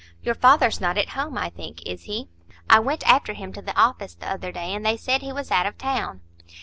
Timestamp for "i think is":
1.37-2.05